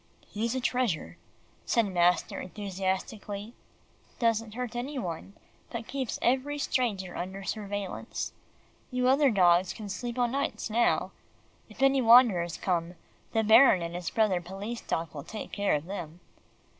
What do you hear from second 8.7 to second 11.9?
You other dogs can sleep o' nights now. If